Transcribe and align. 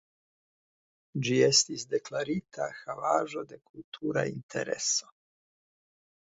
Ĝi 1.27 1.37
estis 1.47 1.85
deklartia 1.91 2.69
Havaĵo 2.79 3.45
de 3.53 3.61
Kultura 3.71 4.27
Intereso. 4.35 5.15